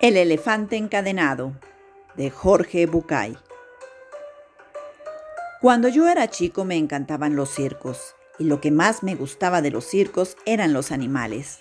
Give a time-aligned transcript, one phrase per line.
[0.00, 1.52] El elefante encadenado
[2.16, 3.36] de Jorge Bucay.
[5.60, 9.70] Cuando yo era chico me encantaban los circos y lo que más me gustaba de
[9.70, 11.58] los circos eran los animales.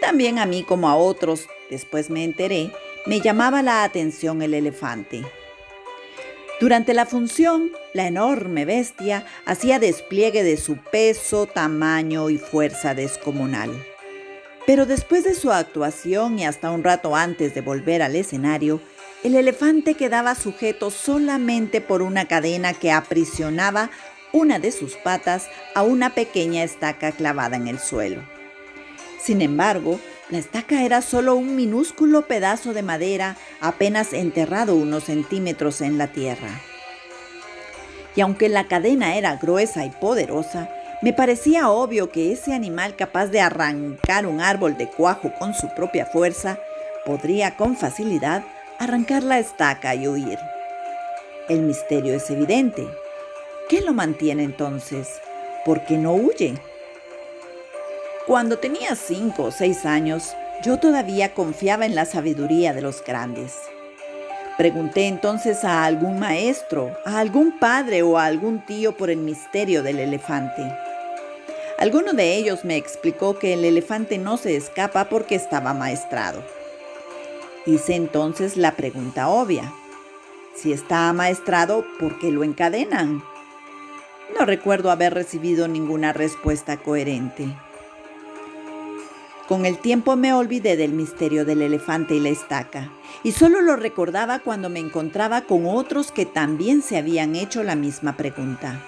[0.00, 2.72] También a mí como a otros, después me enteré,
[3.04, 5.22] me llamaba la atención el elefante.
[6.58, 13.70] Durante la función, la enorme bestia hacía despliegue de su peso, tamaño y fuerza descomunal.
[14.66, 18.80] Pero después de su actuación y hasta un rato antes de volver al escenario,
[19.22, 23.90] el elefante quedaba sujeto solamente por una cadena que aprisionaba
[24.32, 28.22] una de sus patas a una pequeña estaca clavada en el suelo.
[29.20, 35.80] Sin embargo, la estaca era solo un minúsculo pedazo de madera apenas enterrado unos centímetros
[35.80, 36.60] en la tierra.
[38.16, 40.68] Y aunque la cadena era gruesa y poderosa,
[41.02, 45.68] me parecía obvio que ese animal capaz de arrancar un árbol de cuajo con su
[45.74, 46.58] propia fuerza
[47.04, 48.42] podría con facilidad
[48.78, 50.38] arrancar la estaca y huir.
[51.48, 52.86] El misterio es evidente.
[53.68, 55.08] ¿Qué lo mantiene entonces?
[55.64, 56.54] ¿Por qué no huye?
[58.26, 63.52] Cuando tenía cinco o seis años, yo todavía confiaba en la sabiduría de los grandes.
[64.56, 69.82] Pregunté entonces a algún maestro, a algún padre o a algún tío por el misterio
[69.82, 70.85] del elefante.
[71.78, 76.42] Alguno de ellos me explicó que el elefante no se escapa porque estaba maestrado.
[77.66, 79.72] Hice entonces la pregunta obvia.
[80.54, 83.22] Si está amaestrado, ¿por qué lo encadenan?
[84.38, 87.54] No recuerdo haber recibido ninguna respuesta coherente.
[89.46, 92.90] Con el tiempo me olvidé del misterio del elefante y la estaca,
[93.22, 97.76] y solo lo recordaba cuando me encontraba con otros que también se habían hecho la
[97.76, 98.82] misma pregunta.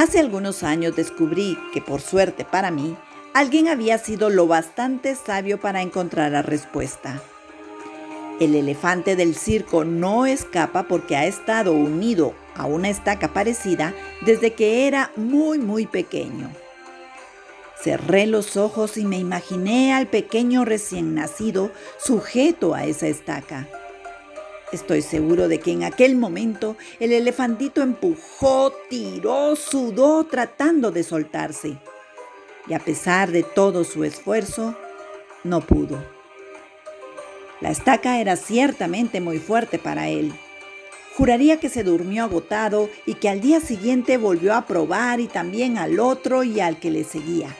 [0.00, 2.96] Hace algunos años descubrí que, por suerte para mí,
[3.34, 7.20] alguien había sido lo bastante sabio para encontrar la respuesta.
[8.40, 13.92] El elefante del circo no escapa porque ha estado unido a una estaca parecida
[14.22, 16.50] desde que era muy muy pequeño.
[17.84, 23.68] Cerré los ojos y me imaginé al pequeño recién nacido sujeto a esa estaca.
[24.72, 31.78] Estoy seguro de que en aquel momento el elefantito empujó, tiró, sudó tratando de soltarse.
[32.68, 34.76] Y a pesar de todo su esfuerzo,
[35.42, 36.04] no pudo.
[37.60, 40.32] La estaca era ciertamente muy fuerte para él.
[41.16, 45.78] Juraría que se durmió agotado y que al día siguiente volvió a probar y también
[45.78, 47.54] al otro y al que le seguía.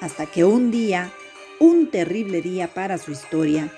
[0.00, 1.12] Hasta que un día,
[1.58, 3.72] un terrible día para su historia,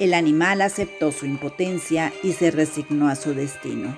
[0.00, 3.96] el animal aceptó su impotencia y se resignó a su destino.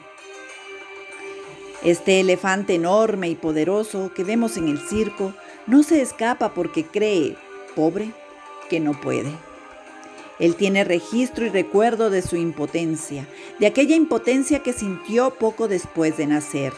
[1.84, 5.32] Este elefante enorme y poderoso que vemos en el circo
[5.66, 7.36] no se escapa porque cree,
[7.76, 8.10] pobre,
[8.68, 9.30] que no puede.
[10.40, 13.28] Él tiene registro y recuerdo de su impotencia,
[13.60, 16.72] de aquella impotencia que sintió poco después de nacer.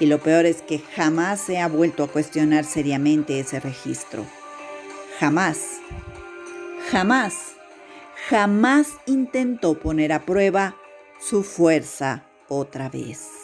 [0.00, 4.24] Y lo peor es que jamás se ha vuelto a cuestionar seriamente ese registro.
[5.18, 5.78] Jamás.
[6.90, 7.53] Jamás
[8.28, 10.76] jamás intentó poner a prueba
[11.18, 13.43] su fuerza otra vez.